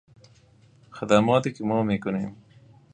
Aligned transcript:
خدماتی 0.91 1.53
که 1.53 1.63
ما 1.63 1.83
میکنیم 1.83 2.35